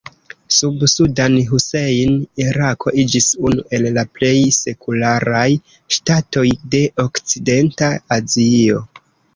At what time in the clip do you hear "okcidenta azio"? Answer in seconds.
7.09-8.87